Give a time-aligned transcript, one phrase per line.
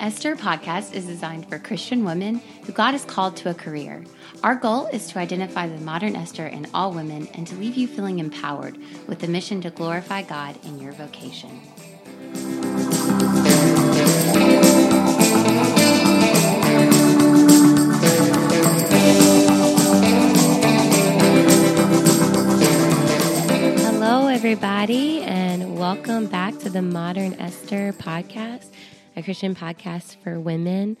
[0.00, 4.02] Esther podcast is designed for Christian women who God has called to a career.
[4.42, 7.86] Our goal is to identify the modern Esther in all women and to leave you
[7.86, 11.50] feeling empowered with the mission to glorify God in your vocation.
[23.84, 28.70] Hello, everybody, and welcome back to the Modern Esther podcast
[29.16, 30.96] a Christian podcast for women.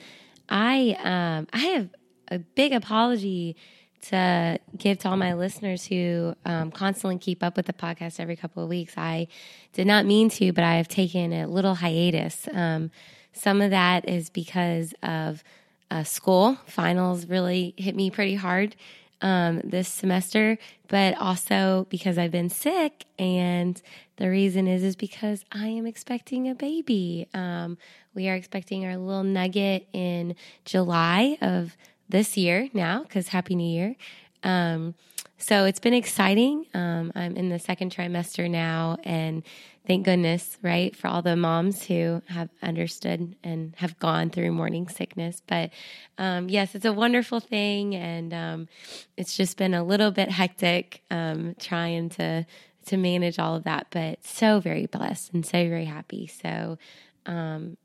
[0.48, 1.88] I um, I have
[2.28, 3.56] a big apology
[4.02, 8.36] to give to all my listeners who um, constantly keep up with the podcast every
[8.36, 8.94] couple of weeks.
[8.96, 9.28] I
[9.72, 12.48] did not mean to, but I have taken a little hiatus.
[12.52, 12.90] Um,
[13.32, 15.44] some of that is because of
[15.90, 16.56] uh, school.
[16.66, 18.74] Finals really hit me pretty hard
[19.22, 23.04] um, this semester, but also because I've been sick.
[23.18, 23.80] And
[24.16, 27.28] the reason is is because I am expecting a baby.
[27.34, 27.78] Um,
[28.14, 31.76] we are expecting our little nugget in July of
[32.08, 33.96] this year now, because Happy New Year.
[34.42, 34.94] Um,
[35.38, 36.66] so it's been exciting.
[36.74, 39.42] Um, I'm in the second trimester now, and
[39.86, 44.88] thank goodness, right, for all the moms who have understood and have gone through morning
[44.88, 45.42] sickness.
[45.46, 45.70] But
[46.18, 48.68] um, yes, it's a wonderful thing, and um,
[49.16, 52.46] it's just been a little bit hectic um, trying to
[52.86, 53.88] to manage all of that.
[53.90, 56.26] But so very blessed and so very happy.
[56.26, 56.78] So
[57.26, 57.76] um,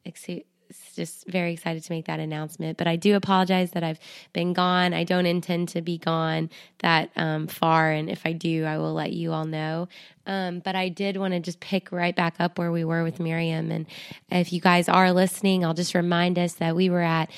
[0.95, 2.77] just very excited to make that announcement.
[2.77, 3.99] But I do apologize that I've
[4.33, 4.93] been gone.
[4.93, 6.49] I don't intend to be gone
[6.79, 7.91] that um, far.
[7.91, 9.87] And if I do, I will let you all know.
[10.25, 13.19] Um, but I did want to just pick right back up where we were with
[13.19, 13.71] Miriam.
[13.71, 13.85] And
[14.31, 17.29] if you guys are listening, I'll just remind us that we were at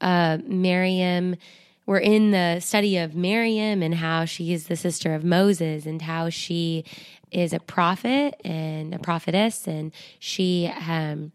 [0.00, 1.36] uh, Miriam
[1.86, 6.00] we're in the study of Miriam and how she is the sister of Moses and
[6.00, 6.84] how she
[7.30, 11.32] is a prophet and a prophetess and she um,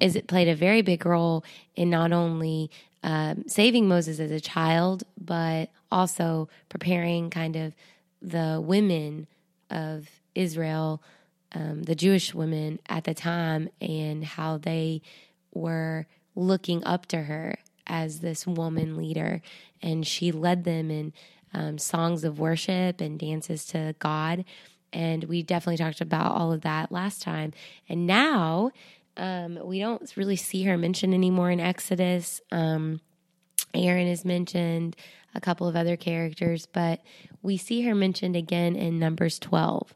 [0.00, 1.44] is it played a very big role
[1.76, 2.70] in not only
[3.02, 7.74] um, saving Moses as a child, but also preparing kind of
[8.20, 9.26] the women
[9.70, 11.02] of Israel,
[11.52, 15.02] um, the Jewish women at the time, and how they
[15.52, 19.42] were looking up to her as this woman leader.
[19.82, 21.12] And she led them in
[21.52, 24.44] um, songs of worship and dances to God.
[24.92, 27.52] And we definitely talked about all of that last time.
[27.88, 28.72] And now
[29.16, 32.40] um, we don't really see her mentioned anymore in Exodus.
[32.50, 33.00] Um,
[33.74, 34.96] Aaron is mentioned,
[35.34, 37.00] a couple of other characters, but
[37.42, 39.94] we see her mentioned again in Numbers 12.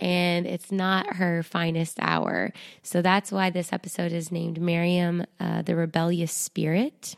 [0.00, 2.52] And it's not her finest hour.
[2.82, 7.16] So that's why this episode is named Miriam, uh, the Rebellious Spirit.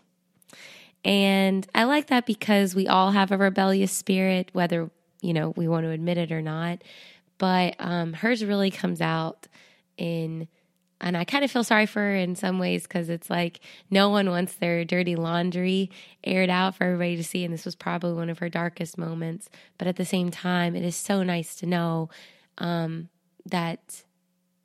[1.04, 4.90] And I like that because we all have a rebellious spirit, whether,
[5.22, 6.82] you know, we want to admit it or not.
[7.38, 9.46] But um, hers really comes out
[9.96, 10.48] in
[11.00, 14.08] and I kind of feel sorry for her in some ways because it's like no
[14.08, 15.90] one wants their dirty laundry
[16.24, 17.44] aired out for everybody to see.
[17.44, 19.50] And this was probably one of her darkest moments.
[19.76, 22.08] But at the same time, it is so nice to know
[22.58, 23.10] um,
[23.44, 24.04] that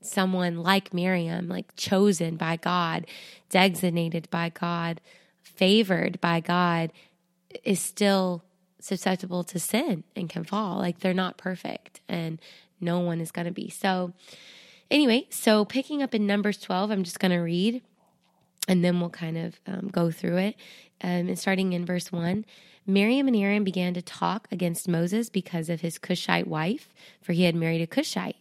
[0.01, 3.05] someone like Miriam, like chosen by God,
[3.49, 5.01] designated by God,
[5.41, 6.91] favored by God,
[7.63, 8.43] is still
[8.79, 10.77] susceptible to sin and can fall.
[10.77, 12.39] Like they're not perfect, and
[12.79, 13.69] no one is going to be.
[13.69, 14.13] So,
[14.91, 17.81] Anyway, so picking up in Numbers 12, I'm just going to read
[18.67, 20.55] and then we'll kind of um, go through it.
[21.01, 22.45] Um, and starting in verse 1
[22.85, 26.89] Miriam and Aaron began to talk against Moses because of his Cushite wife,
[27.21, 28.37] for he had married a Cushite.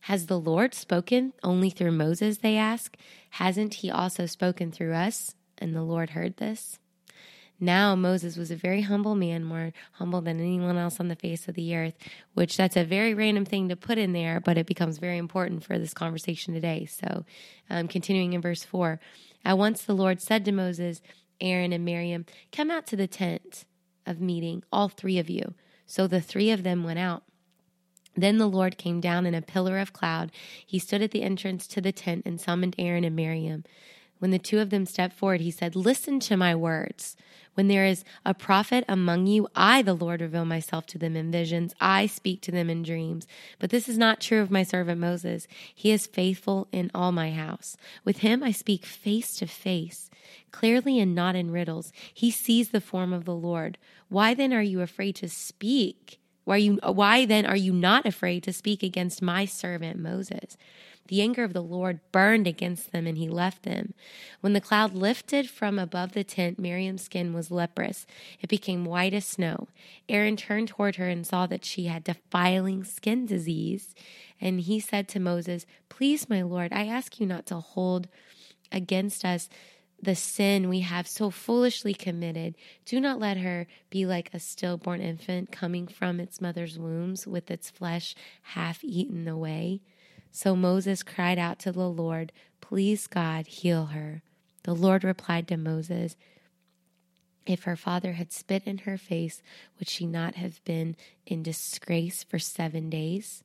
[0.00, 2.38] Has the Lord spoken only through Moses?
[2.38, 2.96] They ask.
[3.30, 5.34] Hasn't he also spoken through us?
[5.58, 6.78] And the Lord heard this.
[7.64, 11.48] Now Moses was a very humble man, more humble than anyone else on the face
[11.48, 11.94] of the earth,
[12.34, 15.64] which that's a very random thing to put in there, but it becomes very important
[15.64, 16.84] for this conversation today.
[16.84, 17.24] So,
[17.70, 19.00] um, continuing in verse 4
[19.44, 21.00] At once the Lord said to Moses,
[21.40, 23.64] Aaron, and Miriam, Come out to the tent
[24.06, 25.54] of meeting, all three of you.
[25.86, 27.22] So the three of them went out.
[28.16, 30.30] Then the Lord came down in a pillar of cloud.
[30.64, 33.64] He stood at the entrance to the tent and summoned Aaron and Miriam.
[34.18, 37.16] When the two of them stepped forward, he said, Listen to my words.
[37.54, 41.30] When there is a prophet among you, I, the Lord, reveal myself to them in
[41.30, 41.74] visions.
[41.80, 43.26] I speak to them in dreams.
[43.58, 45.46] But this is not true of my servant Moses.
[45.72, 47.76] He is faithful in all my house.
[48.04, 50.10] With him I speak face to face,
[50.50, 51.92] clearly and not in riddles.
[52.12, 53.78] He sees the form of the Lord.
[54.08, 56.18] Why then are you afraid to speak?
[56.44, 60.56] Why, you, why then are you not afraid to speak against my servant Moses?
[61.08, 63.92] The anger of the Lord burned against them, and he left them.
[64.40, 68.06] When the cloud lifted from above the tent, Miriam's skin was leprous.
[68.40, 69.68] It became white as snow.
[70.08, 73.94] Aaron turned toward her and saw that she had defiling skin disease.
[74.40, 78.08] And he said to Moses, Please, my Lord, I ask you not to hold
[78.72, 79.50] against us
[80.04, 82.54] the sin we have so foolishly committed.
[82.84, 87.50] Do not let her be like a stillborn infant coming from its mother's wombs with
[87.50, 89.80] its flesh half eaten away.
[90.30, 94.22] So Moses cried out to the Lord, Please, God, heal her.
[94.64, 96.16] The Lord replied to Moses,
[97.46, 99.42] If her father had spit in her face,
[99.78, 100.96] would she not have been
[101.26, 103.44] in disgrace for seven days?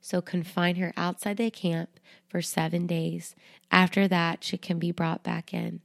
[0.00, 1.90] So confine her outside the camp
[2.28, 3.34] for seven days.
[3.70, 5.80] After that, she can be brought back in.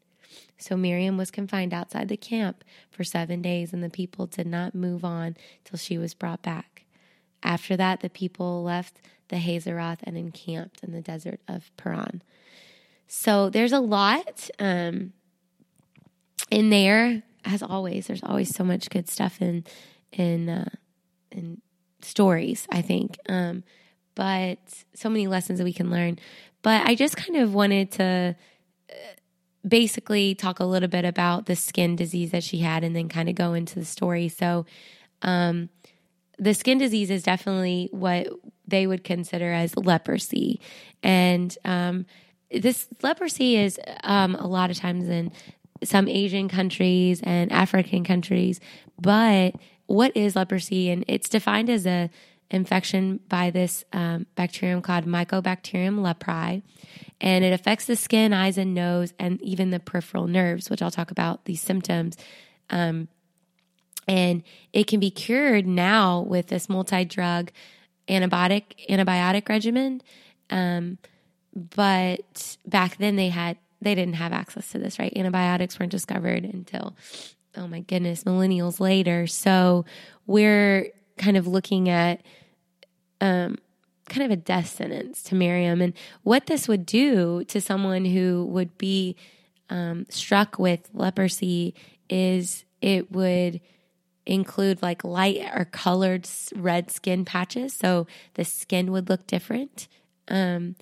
[0.58, 4.74] So Miriam was confined outside the camp for seven days, and the people did not
[4.74, 6.86] move on till she was brought back.
[7.42, 12.22] After that, the people left the Hazeroth and encamped in the desert of Paran.
[13.08, 15.14] So there's a lot um,
[16.50, 17.24] in there.
[17.46, 19.66] As always, there's always so much good stuff in
[20.14, 20.70] in uh,
[21.32, 21.62] in
[22.02, 22.68] stories.
[22.72, 23.64] I think, um,
[24.16, 24.60] but
[24.94, 26.20] so many lessons that we can learn.
[26.62, 28.36] But I just kind of wanted to
[28.90, 28.94] uh,
[29.68, 33.30] basically talk a little bit about the skin disease that she had, and then kind
[33.30, 34.30] of go into the story.
[34.30, 34.66] So.
[35.22, 35.70] Um,
[36.40, 38.28] the skin disease is definitely what
[38.68, 40.60] they would consider as leprosy.
[41.02, 42.06] And um,
[42.52, 45.32] this leprosy is um, a lot of times in
[45.84, 48.60] some Asian countries and African countries.
[49.00, 49.56] But
[49.86, 50.90] what is leprosy?
[50.90, 52.10] And it's defined as a
[52.54, 56.62] infection by this um, bacterium called Mycobacterium leprae,
[57.20, 60.92] and it affects the skin, eyes, and nose, and even the peripheral nerves, which I'll
[60.92, 62.16] talk about these symptoms.
[62.70, 63.08] Um,
[64.08, 67.52] and it can be cured now with this multi-drug
[68.08, 70.02] antibiotic antibiotic regimen.
[70.50, 70.98] Um,
[71.54, 75.14] but back then they had they didn't have access to this, right?
[75.16, 76.96] Antibiotics weren't discovered until
[77.56, 79.28] oh my goodness, millennials later.
[79.28, 79.86] So
[80.26, 82.22] we're kind of looking at
[83.24, 83.58] um,
[84.10, 85.94] kind of a death sentence to Miriam and
[86.24, 89.16] what this would do to someone who would be
[89.70, 91.74] um, struck with leprosy
[92.10, 93.62] is it would
[94.26, 97.74] include like light or colored red skin patches.
[97.74, 99.88] So the skin would look different.
[100.28, 100.76] Um,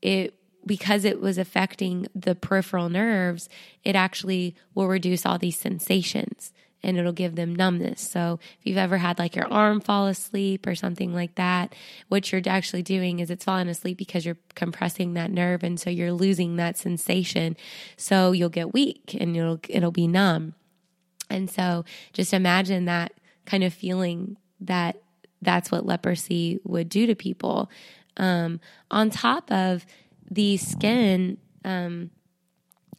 [0.00, 0.34] it
[0.64, 3.48] because it was affecting the peripheral nerves,
[3.84, 6.52] it actually will reduce all these sensations
[6.82, 8.00] and it'll give them numbness.
[8.00, 11.74] So if you've ever had like your arm fall asleep or something like that,
[12.08, 15.90] what you're actually doing is it's falling asleep because you're compressing that nerve and so
[15.90, 17.56] you're losing that sensation.
[17.96, 20.54] So you'll get weak and it'll it'll be numb.
[21.30, 23.12] And so just imagine that
[23.44, 24.96] kind of feeling that
[25.42, 27.70] that's what leprosy would do to people.
[28.16, 28.60] Um,
[28.90, 29.86] on top of
[30.30, 32.10] the skin um,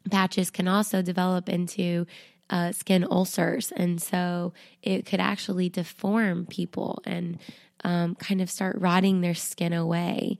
[0.10, 2.06] patches can also develop into
[2.50, 3.72] uh, skin ulcers.
[3.72, 7.40] And so it could actually deform people and
[7.84, 10.38] um, kind of start rotting their skin away.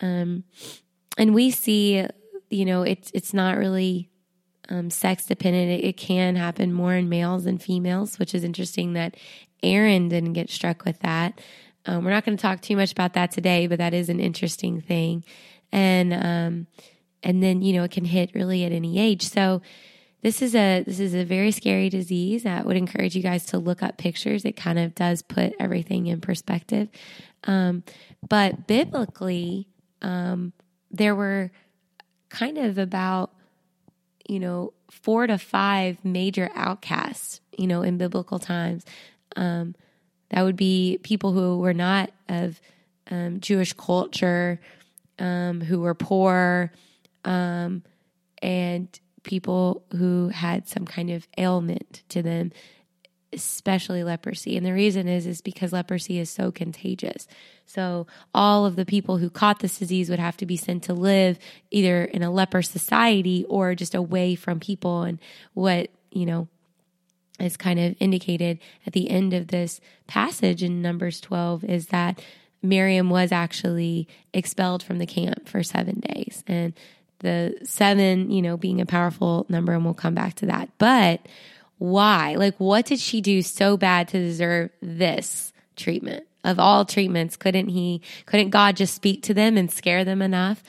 [0.00, 0.44] Um,
[1.16, 2.06] and we see,
[2.50, 4.10] you know, it's, it's not really
[4.68, 5.70] um, sex dependent.
[5.70, 9.16] It, it, can happen more in males than females, which is interesting that
[9.62, 11.40] Aaron didn't get struck with that.
[11.86, 14.20] Um, we're not going to talk too much about that today, but that is an
[14.20, 15.24] interesting thing.
[15.70, 16.66] And um,
[17.22, 19.22] and then you know it can hit really at any age.
[19.22, 19.60] So
[20.24, 22.44] this is a this is a very scary disease.
[22.44, 24.44] I would encourage you guys to look up pictures.
[24.44, 26.88] It kind of does put everything in perspective.
[27.44, 27.84] Um,
[28.26, 29.68] but biblically,
[30.02, 30.52] um,
[30.90, 31.52] there were
[32.30, 33.30] kind of about
[34.28, 38.84] you know, four to five major outcasts, you know, in biblical times.
[39.36, 39.74] Um,
[40.30, 42.60] that would be people who were not of
[43.10, 44.60] um, Jewish culture,
[45.18, 46.72] um, who were poor,
[47.24, 47.82] um,
[48.42, 48.88] and
[49.24, 52.52] people who had some kind of ailment to them
[53.34, 54.56] especially leprosy.
[54.56, 57.26] And the reason is is because leprosy is so contagious.
[57.66, 60.94] So all of the people who caught this disease would have to be sent to
[60.94, 61.38] live
[61.70, 65.18] either in a leper society or just away from people and
[65.52, 66.48] what, you know,
[67.40, 72.22] is kind of indicated at the end of this passage in Numbers 12 is that
[72.62, 76.72] Miriam was actually expelled from the camp for 7 days and
[77.20, 80.68] the 7, you know, being a powerful number and we'll come back to that.
[80.78, 81.20] But
[81.78, 82.34] why?
[82.36, 86.26] Like, what did she do so bad to deserve this treatment?
[86.44, 90.62] Of all treatments, couldn't he, couldn't God just speak to them and scare them enough?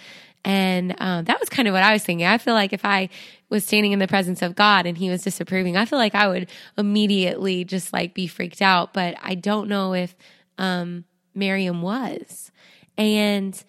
[0.45, 2.25] And um, that was kind of what I was thinking.
[2.25, 3.09] I feel like if I
[3.49, 6.27] was standing in the presence of God and he was disapproving, I feel like I
[6.27, 8.93] would immediately just like be freaked out.
[8.93, 10.15] But I don't know if
[10.57, 12.51] um, Miriam was.
[12.97, 13.61] And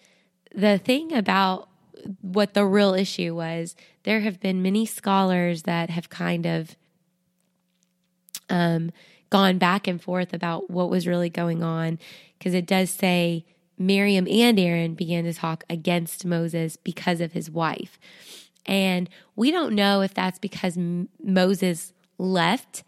[0.55, 1.67] the thing about
[2.21, 6.75] what the real issue was, there have been many scholars that have kind of
[8.49, 8.91] um,
[9.29, 11.99] gone back and forth about what was really going on
[12.37, 13.45] because it does say
[13.77, 17.99] Miriam and Aaron began to talk against Moses because of his wife.
[18.65, 22.83] And we don't know if that's because M- Moses left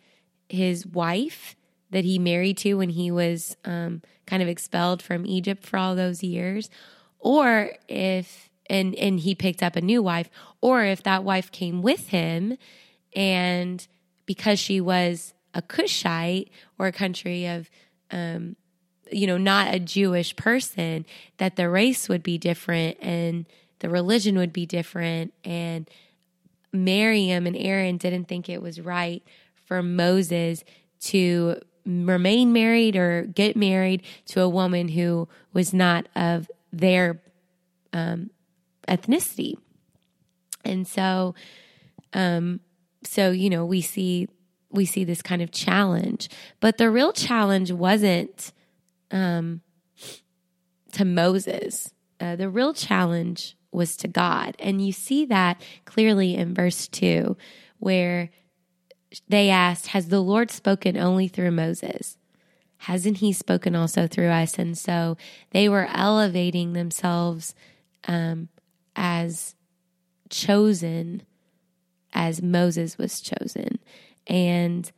[0.50, 1.56] his wife
[1.92, 5.96] that he married to when he was um, kind of expelled from Egypt for all
[5.96, 6.70] those years,
[7.20, 10.30] or if and and he picked up a new wife,
[10.62, 12.58] or if that wife came with him,
[13.16, 13.88] and
[14.26, 17.70] because she was a Cushite or a country of
[18.12, 18.56] um,
[19.12, 21.06] you know, not a Jewish person,
[21.38, 23.46] that the race would be different and
[23.80, 25.34] the religion would be different.
[25.44, 25.90] And
[26.72, 29.24] Miriam and Aaron didn't think it was right
[29.66, 30.64] for Moses
[31.02, 37.22] to remain married or get married to a woman who was not of their
[37.94, 38.30] um,
[38.90, 39.56] ethnicity.
[40.66, 41.36] And so,
[42.14, 42.60] um,
[43.04, 44.28] so you know, we see
[44.72, 46.30] we see this kind of challenge,
[46.60, 48.52] but the real challenge wasn't
[49.12, 49.62] um,
[50.94, 51.94] to Moses.
[52.20, 54.56] Uh, the real challenge was to God.
[54.60, 57.38] And you see that clearly in verse 2,
[57.78, 58.30] where
[59.28, 62.18] they asked, Has the Lord spoken only through Moses?
[62.84, 64.58] Hasn't he spoken also through us?
[64.58, 65.18] And so
[65.52, 67.54] they were elevating themselves
[68.08, 68.50] um,
[69.00, 69.56] as
[70.30, 71.24] chosen
[72.14, 73.80] as Moses was chosen.
[74.28, 74.92] And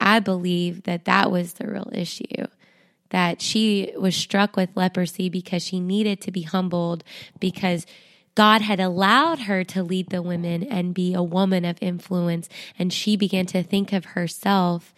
[0.00, 2.46] I believe that that was the real issue
[3.10, 7.02] that she was struck with leprosy because she needed to be humbled
[7.40, 7.86] because
[8.34, 12.50] God had allowed her to lead the women and be a woman of influence.
[12.78, 14.94] And she began to think of herself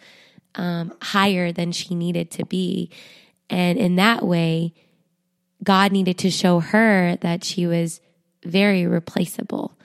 [0.55, 2.89] um, higher than she needed to be.
[3.49, 4.73] And in that way,
[5.63, 8.01] God needed to show her that she was
[8.43, 9.77] very replaceable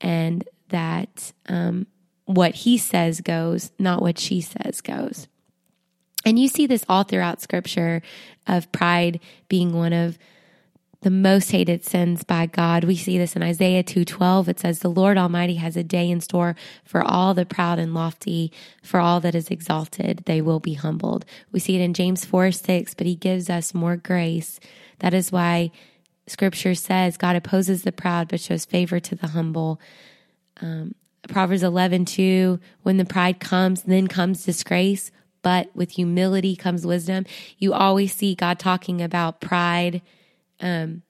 [0.00, 1.86] and that um,
[2.24, 5.28] what he says goes, not what she says goes.
[6.24, 8.02] And you see this all throughout scripture
[8.46, 10.18] of pride being one of
[11.02, 12.82] the most hated sins by God.
[12.82, 14.48] We see this in Isaiah 2:12.
[14.48, 17.94] It says, "The Lord Almighty has a day in store for all the proud and
[17.94, 18.50] lofty,
[18.82, 22.94] for all that is exalted, they will be humbled." We see it in James 4:6,
[22.94, 24.58] but he gives us more grace.
[25.00, 25.70] That is why
[26.26, 29.80] scripture says God opposes the proud but shows favor to the humble.
[30.60, 30.94] Um,
[31.28, 35.10] Proverbs 11:2, when the pride comes, then comes disgrace
[35.42, 37.24] but with humility comes wisdom.
[37.58, 40.02] You always see God talking about pride
[40.60, 41.02] um,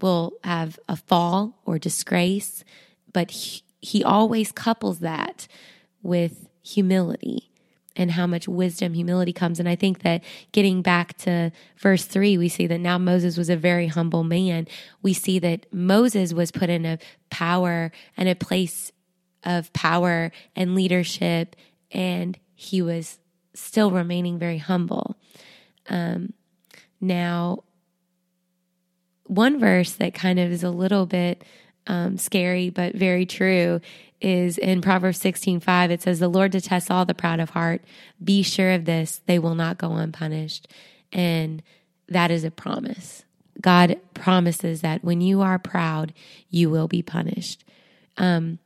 [0.00, 2.64] will have a fall or disgrace,
[3.12, 5.48] but he, he always couples that
[6.02, 7.47] with humility
[7.98, 9.58] and how much wisdom humility comes.
[9.58, 13.50] And I think that getting back to verse three, we see that now Moses was
[13.50, 14.68] a very humble man.
[15.02, 18.92] We see that Moses was put in a power and a place
[19.44, 21.56] of power and leadership,
[21.90, 23.18] and he was
[23.54, 25.16] still remaining very humble.
[25.88, 26.32] Um,
[27.00, 27.64] now,
[29.24, 31.44] one verse that kind of is a little bit
[31.86, 33.80] um, scary but very true
[34.20, 35.90] is in Proverbs 16 5.
[35.90, 37.82] It says, The Lord detests all the proud of heart.
[38.22, 40.68] Be sure of this, they will not go unpunished.
[41.12, 41.62] And
[42.08, 43.24] that is a promise.
[43.60, 46.12] God promises that when you are proud,
[46.48, 47.64] you will be punished.
[48.16, 48.58] Um,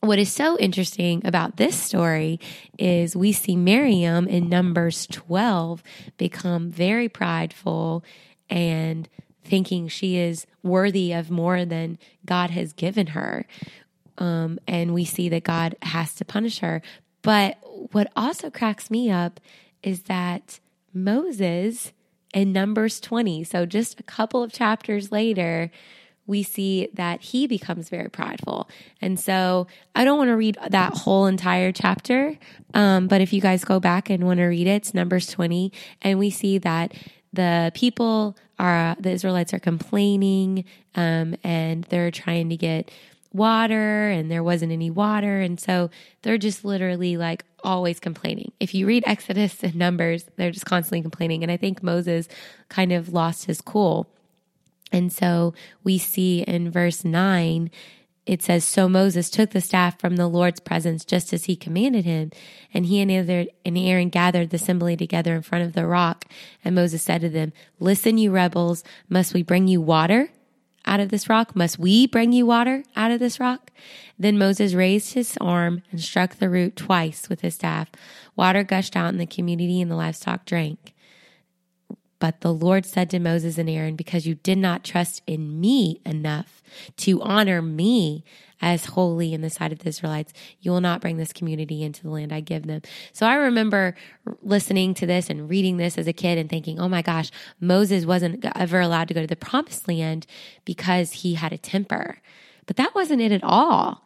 [0.00, 2.38] what is so interesting about this story
[2.78, 5.82] is we see Miriam in Numbers 12
[6.16, 8.04] become very prideful
[8.48, 9.08] and
[9.44, 13.46] thinking she is worthy of more than God has given her.
[14.18, 16.82] Um, and we see that God has to punish her.
[17.22, 17.58] But
[17.92, 19.40] what also cracks me up
[19.82, 20.60] is that
[20.92, 21.92] Moses
[22.34, 25.70] in Numbers 20, so just a couple of chapters later,
[26.26, 28.68] we see that he becomes very prideful.
[29.00, 32.38] And so I don't want to read that whole entire chapter,
[32.74, 35.72] um, but if you guys go back and want to read it, it's Numbers 20,
[36.02, 36.92] and we see that
[37.32, 42.90] the people are, the Israelites are complaining um, and they're trying to get
[43.32, 45.40] water and there wasn't any water.
[45.40, 45.90] And so
[46.22, 48.52] they're just literally like always complaining.
[48.60, 51.42] If you read Exodus and Numbers, they're just constantly complaining.
[51.42, 52.28] And I think Moses
[52.68, 54.08] kind of lost his cool.
[54.90, 55.54] And so
[55.84, 57.70] we see in verse 9,
[58.24, 62.04] it says, So Moses took the staff from the Lord's presence just as he commanded
[62.04, 62.30] him.
[62.72, 63.10] And he and
[63.78, 66.24] Aaron gathered the assembly together in front of the rock.
[66.64, 70.30] And Moses said to them, Listen, you rebels, must we bring you water
[70.86, 71.54] out of this rock?
[71.54, 73.70] Must we bring you water out of this rock?
[74.18, 77.88] Then Moses raised his arm and struck the root twice with his staff.
[78.36, 80.94] Water gushed out in the community and the livestock drank.
[82.18, 86.00] But the Lord said to Moses and Aaron, Because you did not trust in me
[86.04, 86.62] enough
[86.98, 88.24] to honor me
[88.60, 92.02] as holy in the sight of the Israelites, you will not bring this community into
[92.02, 92.82] the land I give them.
[93.12, 93.94] So I remember
[94.42, 98.04] listening to this and reading this as a kid and thinking, oh my gosh, Moses
[98.04, 100.26] wasn't ever allowed to go to the promised land
[100.64, 102.18] because he had a temper.
[102.66, 104.04] But that wasn't it at all.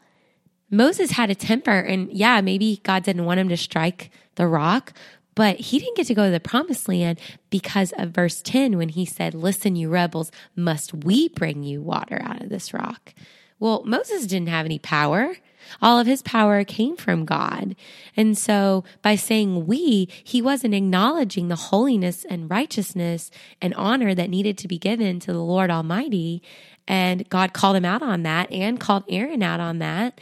[0.71, 4.95] Moses had a temper, and yeah, maybe God didn't want him to strike the rock,
[5.35, 7.21] but he didn't get to go to the promised land
[7.51, 12.21] because of verse 10 when he said, Listen, you rebels, must we bring you water
[12.23, 13.15] out of this rock?
[13.59, 15.37] Well, Moses didn't have any power.
[15.81, 17.77] All of his power came from God.
[18.17, 24.31] And so by saying we, he wasn't acknowledging the holiness and righteousness and honor that
[24.31, 26.43] needed to be given to the Lord Almighty.
[26.89, 30.21] And God called him out on that and called Aaron out on that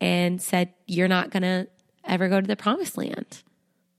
[0.00, 1.68] and said, You're not going to
[2.04, 3.42] ever go to the promised land.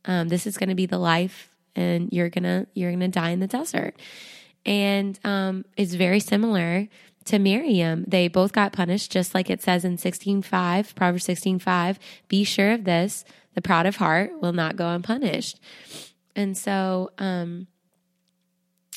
[0.06, 3.30] Um, this is going to be the life and you're going to you're to die
[3.30, 3.96] in the desert.
[4.66, 6.88] And um, it's very similar
[7.26, 8.06] to Miriam.
[8.08, 12.84] They both got punished, just like it says in 16.5, Proverbs 16.5, be sure of
[12.84, 15.60] this, the proud of heart will not go unpunished.
[16.36, 17.68] And so, um,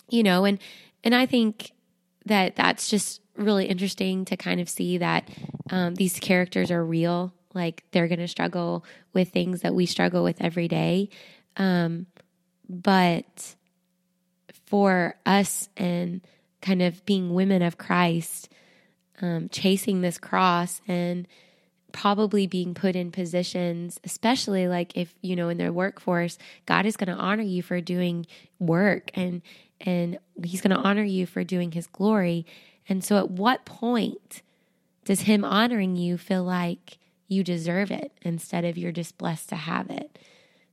[0.09, 0.59] you know, and,
[1.03, 1.73] and I think
[2.27, 5.29] that that's just really interesting to kind of see that
[5.71, 7.35] um, these characters are real.
[7.55, 11.09] Like they're going to struggle with things that we struggle with every day.
[11.57, 12.07] Um,
[12.69, 13.55] but
[14.67, 16.21] for us and
[16.61, 18.49] kind of being women of Christ,
[19.21, 21.29] um, chasing this cross and
[21.93, 26.97] probably being put in positions, especially like if, you know, in their workforce, God is
[26.97, 28.27] going to honor you for doing
[28.59, 29.43] work and,
[29.81, 32.45] and he's going to honor you for doing his glory.
[32.89, 34.43] And so at what point
[35.05, 39.57] does him honoring you feel like you deserve it instead of you're just blessed to
[39.57, 40.19] have it?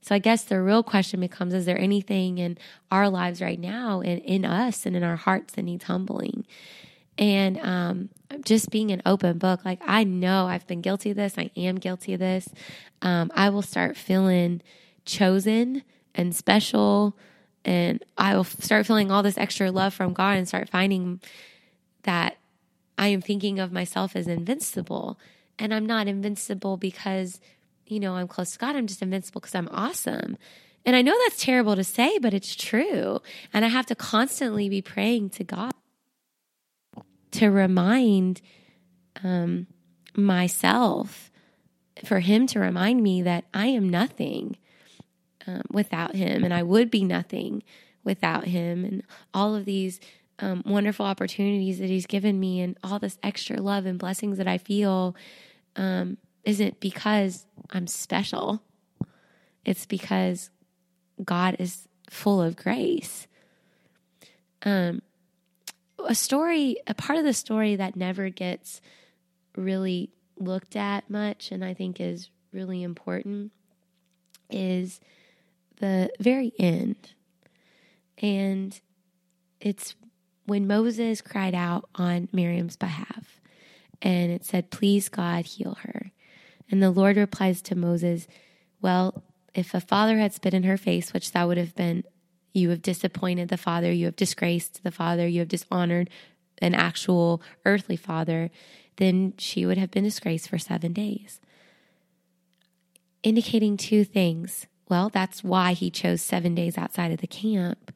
[0.02, 2.58] So I guess the real question becomes is there anything in
[2.90, 6.44] our lives right now and in us and in our hearts that needs humbling?
[7.18, 8.08] And um,
[8.44, 11.76] just being an open book, like I know I've been guilty of this, I am
[11.76, 12.48] guilty of this.
[13.00, 14.60] Um, I will start feeling
[15.04, 15.82] chosen
[16.14, 17.16] and special,
[17.64, 21.20] and I will start feeling all this extra love from God and start finding
[22.02, 22.38] that
[22.98, 25.18] I am thinking of myself as invincible.
[25.62, 27.40] And I'm not invincible because,
[27.86, 28.74] you know, I'm close to God.
[28.74, 30.36] I'm just invincible because I'm awesome.
[30.84, 33.20] And I know that's terrible to say, but it's true.
[33.54, 35.70] And I have to constantly be praying to God
[37.30, 38.42] to remind
[39.22, 39.68] um,
[40.16, 41.30] myself,
[42.04, 44.56] for Him to remind me that I am nothing
[45.46, 47.62] um, without Him, and I would be nothing
[48.02, 50.00] without Him, and all of these
[50.40, 54.48] um, wonderful opportunities that He's given me, and all this extra love and blessings that
[54.48, 55.14] I feel
[55.76, 58.62] um, isn't because I'm special.
[59.64, 60.50] It's because
[61.24, 63.26] God is full of grace.
[64.64, 65.02] Um,
[66.06, 68.80] a story, a part of the story that never gets
[69.56, 73.52] really looked at much, and I think is really important,
[74.50, 75.00] is
[75.76, 77.14] the very end.
[78.18, 78.78] And
[79.60, 79.94] it's
[80.46, 83.40] when Moses cried out on Miriam's behalf,
[84.02, 86.10] and it said, Please, God, heal her.
[86.70, 88.26] And the Lord replies to Moses,
[88.80, 89.22] Well,
[89.54, 92.04] if a father had spit in her face, which that would have been,
[92.52, 96.10] you have disappointed the father, you have disgraced the father, you have dishonored
[96.58, 98.50] an actual earthly father,
[98.96, 101.40] then she would have been disgraced for seven days.
[103.22, 104.66] Indicating two things.
[104.88, 107.92] Well, that's why he chose seven days outside of the camp,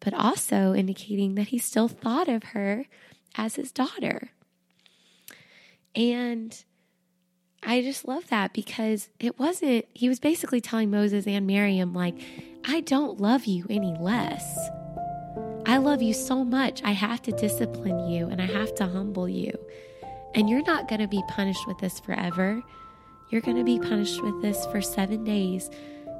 [0.00, 2.86] but also indicating that he still thought of her
[3.36, 4.30] as his daughter.
[5.96, 6.64] And
[7.62, 12.14] I just love that because it wasn't, he was basically telling Moses and Miriam, like,
[12.64, 14.58] I don't love you any less.
[15.66, 16.82] I love you so much.
[16.84, 19.52] I have to discipline you and I have to humble you.
[20.34, 22.62] And you're not going to be punished with this forever.
[23.30, 25.70] You're going to be punished with this for seven days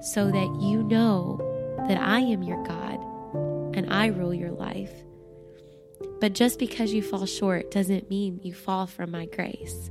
[0.00, 1.38] so that you know
[1.88, 2.98] that I am your God
[3.76, 5.04] and I rule your life.
[6.24, 9.90] But just because you fall short doesn't mean you fall from my grace.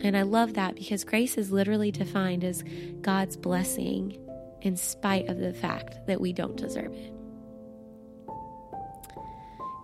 [0.00, 2.64] And I love that because grace is literally defined as
[3.02, 4.18] God's blessing
[4.62, 7.12] in spite of the fact that we don't deserve it.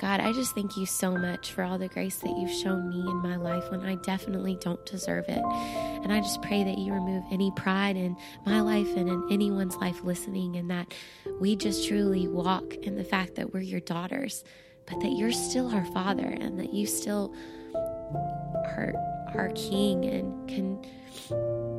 [0.01, 3.01] God, I just thank you so much for all the grace that you've shown me
[3.01, 5.45] in my life when I definitely don't deserve it.
[5.45, 9.77] And I just pray that you remove any pride in my life and in anyone's
[9.77, 10.95] life listening, and that
[11.39, 14.43] we just truly walk in the fact that we're your daughters,
[14.87, 17.35] but that you're still our father and that you still
[17.75, 18.95] are
[19.35, 20.85] our king and can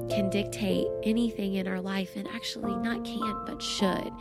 [0.09, 4.11] can dictate anything in our life and actually not can but should.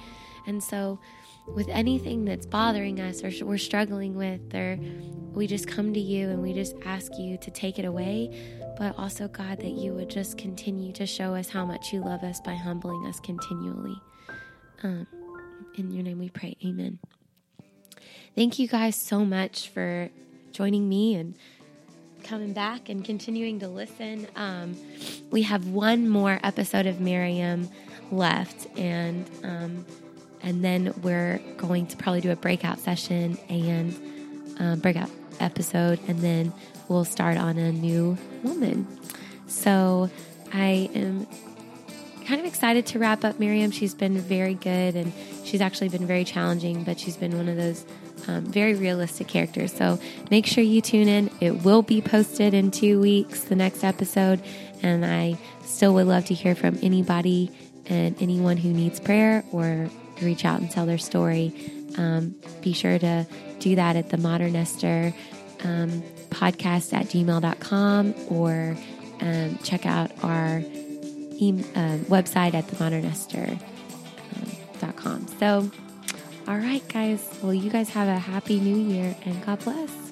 [0.47, 0.99] And so
[1.47, 4.79] with anything that's bothering us or we're struggling with or
[5.33, 8.99] we just come to you and we just ask you to take it away but
[8.99, 12.41] also god that you would just continue to show us how much you love us
[12.41, 14.01] by humbling us continually.
[14.83, 15.07] Um,
[15.77, 16.57] in your name we pray.
[16.65, 16.99] Amen
[18.35, 20.11] thank you guys so much for
[20.53, 21.35] joining me and
[22.23, 24.27] coming back and continuing to listen.
[24.35, 24.77] Um,
[25.31, 27.69] we have one more episode of Miriam
[28.11, 29.85] left, and um,
[30.43, 33.95] and then we're going to probably do a breakout session and
[34.59, 36.53] um, breakout episode, and then
[36.89, 38.87] we'll start on a new woman.
[39.47, 40.11] So
[40.53, 41.27] I am
[42.25, 43.71] kind of excited to wrap up Miriam.
[43.71, 45.13] She's been very good and
[45.45, 47.85] she's actually been very challenging, but she's been one of those
[48.27, 49.73] um, very realistic characters.
[49.73, 49.99] So
[50.31, 51.31] make sure you tune in.
[51.41, 54.43] It will be posted in two weeks, the next episode.
[54.83, 57.51] And I still would love to hear from anybody
[57.87, 59.89] and anyone who needs prayer or
[60.23, 61.53] reach out and tell their story.
[61.97, 63.27] Um, be sure to
[63.59, 65.15] do that at the Modern Esther
[65.63, 68.77] um, podcast at gmail.com or
[69.21, 70.63] um, check out our
[71.39, 75.27] e- uh, website at themodernesther.com.
[75.39, 75.71] So,
[76.47, 77.27] all right, guys.
[77.43, 80.04] Well, you guys have a happy new year and God bless.